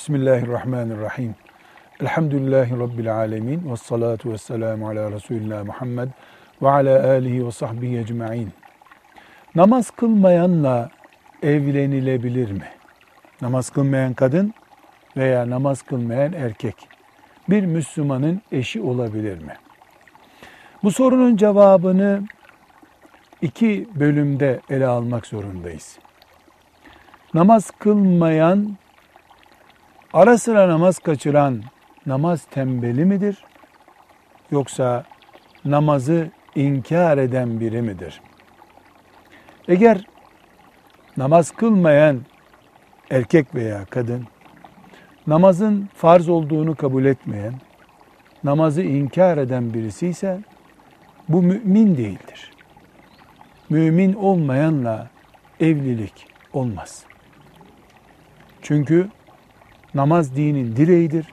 Bismillahirrahmanirrahim. 0.00 1.34
Elhamdülillahi 2.00 2.78
Rabbil 2.78 3.14
alemin. 3.14 3.70
Ve 3.70 3.76
salatu 3.76 4.32
ve 4.32 4.38
selamu 4.38 4.88
ala 4.88 5.12
Resulillah 5.12 5.64
Muhammed 5.64 6.08
ve 6.62 6.70
ala 6.70 7.10
alihi 7.10 7.46
ve 7.46 7.50
sahbihi 7.50 7.98
ecma'in. 7.98 8.52
Namaz 9.54 9.90
kılmayanla 9.90 10.90
evlenilebilir 11.42 12.50
mi? 12.50 12.68
Namaz 13.42 13.70
kılmayan 13.70 14.14
kadın 14.14 14.54
veya 15.16 15.50
namaz 15.50 15.82
kılmayan 15.82 16.32
erkek 16.32 16.76
bir 17.48 17.66
Müslümanın 17.66 18.42
eşi 18.52 18.80
olabilir 18.80 19.38
mi? 19.38 19.54
Bu 20.82 20.90
sorunun 20.90 21.36
cevabını 21.36 22.22
iki 23.42 23.88
bölümde 23.94 24.60
ele 24.70 24.86
almak 24.86 25.26
zorundayız. 25.26 25.98
Namaz 27.34 27.70
kılmayan 27.70 28.76
ara 30.12 30.38
sıra 30.38 30.68
namaz 30.68 30.98
kaçıran 30.98 31.62
namaz 32.06 32.44
tembeli 32.50 33.04
midir? 33.04 33.44
Yoksa 34.50 35.04
namazı 35.64 36.30
inkar 36.54 37.18
eden 37.18 37.60
biri 37.60 37.82
midir? 37.82 38.20
Eğer 39.68 40.04
namaz 41.16 41.50
kılmayan 41.50 42.20
erkek 43.10 43.54
veya 43.54 43.84
kadın 43.84 44.26
namazın 45.26 45.88
farz 45.94 46.28
olduğunu 46.28 46.74
kabul 46.74 47.04
etmeyen, 47.04 47.54
namazı 48.44 48.82
inkar 48.82 49.38
eden 49.38 49.74
birisi 49.74 50.06
ise 50.06 50.40
bu 51.28 51.42
mümin 51.42 51.96
değildir. 51.96 52.50
Mümin 53.68 54.12
olmayanla 54.12 55.08
evlilik 55.60 56.26
olmaz. 56.52 57.04
Çünkü 58.62 59.08
Namaz 59.94 60.36
dinin 60.36 60.76
direğidir. 60.76 61.26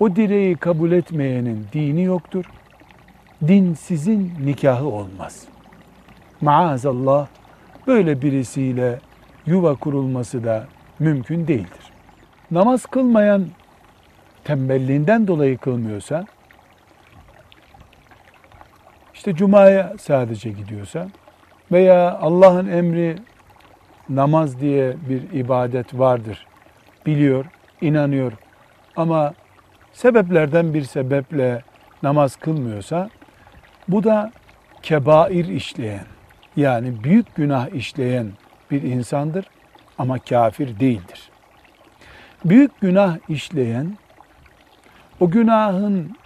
O 0.00 0.16
direği 0.16 0.56
kabul 0.56 0.92
etmeyenin 0.92 1.66
dini 1.72 2.02
yoktur. 2.02 2.44
Din 3.48 3.74
sizin 3.74 4.32
nikahı 4.44 4.86
olmaz. 4.86 5.44
Maazallah 6.40 7.26
böyle 7.86 8.22
birisiyle 8.22 9.00
yuva 9.46 9.74
kurulması 9.74 10.44
da 10.44 10.66
mümkün 10.98 11.46
değildir. 11.46 11.92
Namaz 12.50 12.86
kılmayan 12.86 13.46
tembelliğinden 14.44 15.26
dolayı 15.26 15.58
kılmıyorsa, 15.58 16.26
işte 19.14 19.34
cumaya 19.34 19.94
sadece 20.00 20.50
gidiyorsa 20.50 21.08
veya 21.72 22.18
Allah'ın 22.18 22.68
emri 22.68 23.16
namaz 24.08 24.60
diye 24.60 24.96
bir 25.08 25.38
ibadet 25.38 25.98
vardır 25.98 26.46
biliyor, 27.06 27.44
inanıyor 27.80 28.32
ama 28.96 29.34
sebeplerden 29.92 30.74
bir 30.74 30.82
sebeple 30.82 31.62
namaz 32.02 32.36
kılmıyorsa 32.36 33.10
bu 33.88 34.04
da 34.04 34.32
kebair 34.82 35.44
işleyen 35.44 36.04
yani 36.56 37.04
büyük 37.04 37.34
günah 37.34 37.68
işleyen 37.68 38.32
bir 38.70 38.82
insandır 38.82 39.44
ama 39.98 40.18
kafir 40.18 40.80
değildir. 40.80 41.30
Büyük 42.44 42.80
günah 42.80 43.16
işleyen 43.28 43.96
o 45.20 45.30
günahın 45.30 46.16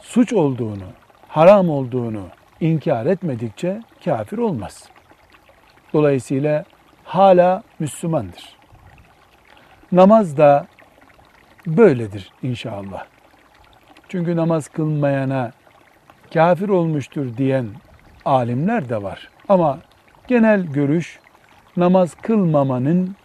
suç 0.00 0.32
olduğunu, 0.32 0.86
haram 1.28 1.70
olduğunu 1.70 2.22
inkar 2.60 3.06
etmedikçe 3.06 3.82
kafir 4.04 4.38
olmaz. 4.38 4.88
Dolayısıyla 5.92 6.64
hala 7.04 7.62
Müslümandır. 7.78 8.56
Namaz 9.92 10.36
da 10.36 10.66
böyledir 11.66 12.32
inşallah. 12.42 13.06
Çünkü 14.08 14.36
namaz 14.36 14.68
kılmayana 14.68 15.52
kafir 16.34 16.68
olmuştur 16.68 17.36
diyen 17.36 17.66
alimler 18.24 18.88
de 18.88 19.02
var. 19.02 19.28
Ama 19.48 19.78
genel 20.28 20.66
görüş 20.66 21.18
namaz 21.76 22.14
kılmamanın 22.22 23.16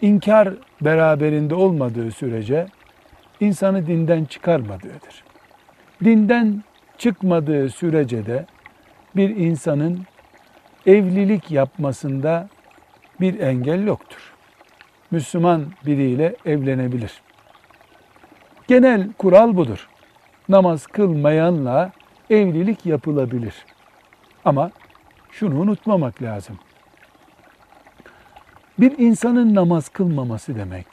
inkar 0.00 0.48
beraberinde 0.80 1.54
olmadığı 1.54 2.10
sürece 2.10 2.66
insanı 3.40 3.86
dinden 3.86 4.24
çıkarmadığıdır. 4.24 5.24
Dinden 6.04 6.62
çıkmadığı 6.98 7.70
sürece 7.70 8.26
de 8.26 8.46
bir 9.16 9.36
insanın 9.36 10.06
evlilik 10.86 11.50
yapmasında 11.50 12.48
bir 13.20 13.40
engel 13.40 13.86
yoktur. 13.86 14.33
Müslüman 15.14 15.66
biriyle 15.86 16.36
evlenebilir. 16.46 17.22
Genel 18.68 19.12
kural 19.12 19.56
budur. 19.56 19.88
Namaz 20.48 20.86
kılmayanla 20.86 21.92
evlilik 22.30 22.86
yapılabilir. 22.86 23.54
Ama 24.44 24.70
şunu 25.30 25.60
unutmamak 25.60 26.22
lazım. 26.22 26.58
Bir 28.78 28.98
insanın 28.98 29.54
namaz 29.54 29.88
kılmaması 29.88 30.56
demek, 30.56 30.86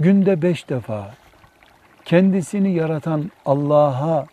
günde 0.00 0.42
beş 0.42 0.68
defa 0.68 1.14
kendisini 2.04 2.74
yaratan 2.74 3.30
Allah'a 3.46 4.26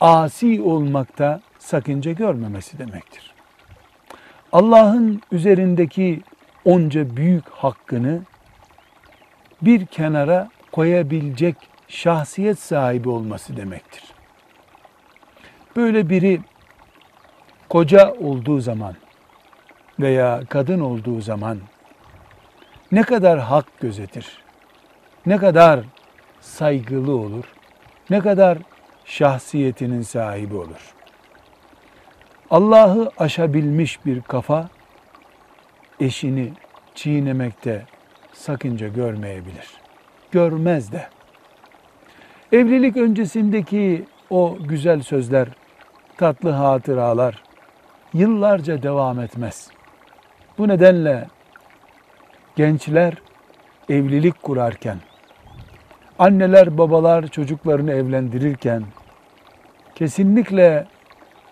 asi 0.00 0.62
olmakta 0.62 1.40
sakınca 1.58 2.12
görmemesi 2.12 2.78
demektir. 2.78 3.34
Allah'ın 4.52 5.20
üzerindeki 5.32 6.22
onca 6.64 7.16
büyük 7.16 7.48
hakkını 7.48 8.22
bir 9.62 9.86
kenara 9.86 10.48
koyabilecek 10.72 11.56
şahsiyet 11.88 12.58
sahibi 12.58 13.08
olması 13.08 13.56
demektir. 13.56 14.04
Böyle 15.76 16.08
biri 16.08 16.40
koca 17.68 18.12
olduğu 18.12 18.60
zaman 18.60 18.94
veya 20.00 20.42
kadın 20.48 20.80
olduğu 20.80 21.20
zaman 21.20 21.58
ne 22.92 23.02
kadar 23.02 23.38
hak 23.38 23.80
gözetir, 23.80 24.38
ne 25.26 25.36
kadar 25.36 25.80
saygılı 26.40 27.16
olur, 27.16 27.44
ne 28.10 28.20
kadar 28.20 28.58
şahsiyetinin 29.04 30.02
sahibi 30.02 30.56
olur. 30.56 30.94
Allah'ı 32.50 33.10
aşabilmiş 33.18 34.06
bir 34.06 34.20
kafa 34.20 34.68
eşini 36.00 36.52
çiğnemekte 36.94 37.82
sakınca 38.32 38.88
görmeyebilir. 38.88 39.68
Görmez 40.32 40.92
de. 40.92 41.06
Evlilik 42.52 42.96
öncesindeki 42.96 44.04
o 44.30 44.58
güzel 44.60 45.02
sözler, 45.02 45.48
tatlı 46.16 46.50
hatıralar 46.50 47.42
yıllarca 48.14 48.82
devam 48.82 49.20
etmez. 49.20 49.70
Bu 50.58 50.68
nedenle 50.68 51.28
gençler 52.56 53.14
evlilik 53.88 54.42
kurarken, 54.42 54.98
anneler 56.18 56.78
babalar 56.78 57.26
çocuklarını 57.26 57.92
evlendirirken 57.92 58.84
kesinlikle 59.94 60.86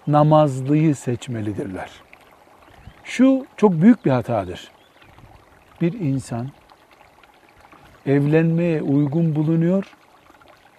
namazlıyı 0.06 0.96
seçmelidirler. 0.96 2.01
Şu 3.04 3.46
çok 3.56 3.72
büyük 3.72 4.04
bir 4.04 4.10
hatadır. 4.10 4.70
Bir 5.80 5.92
insan 5.92 6.48
evlenmeye 8.06 8.82
uygun 8.82 9.34
bulunuyor 9.34 9.96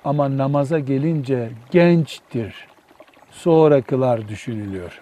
ama 0.06 0.38
namaza 0.38 0.80
gelince 0.80 1.52
gençtir. 1.72 2.68
Sonra 3.32 3.82
kılar 3.82 4.28
düşünülüyor. 4.28 5.02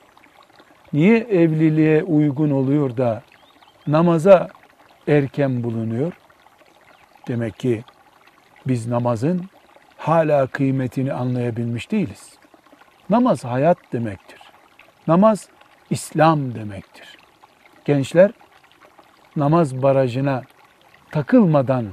Niye 0.94 1.18
evliliğe 1.18 2.04
uygun 2.04 2.52
oluyor 2.52 2.98
da 2.98 3.22
namaza 3.88 4.48
erken 5.08 5.64
bulunuyor? 5.64 6.14
Demek 7.28 7.60
ki 7.60 7.84
biz 8.68 8.88
namazın 8.88 9.42
hala 9.98 10.48
kıymetini 10.48 11.14
anlayabilmiş 11.14 11.92
değiliz. 11.92 12.34
Namaz 13.10 13.46
hayat 13.46 13.78
demektir. 13.94 14.40
Namaz 15.08 15.50
İslam 15.90 16.56
demektir. 16.56 17.18
Gençler 17.86 18.32
namaz 19.36 19.82
barajına 19.82 20.42
takılmadan 21.12 21.86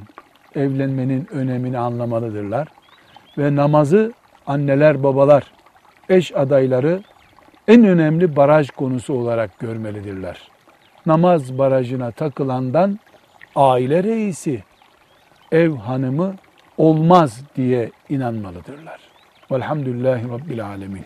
evlenmenin 0.55 1.29
önemini 1.31 1.79
anlamalıdırlar 1.79 2.69
ve 3.38 3.56
namazı 3.56 4.12
anneler 4.46 5.02
babalar, 5.02 5.44
eş 6.08 6.37
adayları 6.37 7.02
en 7.69 7.85
önemli 7.85 8.37
baraj 8.37 8.70
konusu 8.70 9.14
olarak 9.14 9.58
görmelidirler. 9.58 10.49
Namaz 11.06 11.58
barajına 11.58 12.11
takılandan 12.11 12.99
aile 13.56 14.05
reisi, 14.05 14.62
ev 15.52 15.70
hanımı 15.70 16.35
olmaz 16.79 17.44
diye 17.56 17.90
inanmalıdırlar. 18.08 19.00
Velhamdülillahi 19.52 20.29
Rabbil 20.29 20.67
Alemin. 20.67 21.05